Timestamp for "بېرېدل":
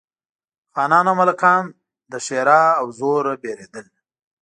3.41-3.85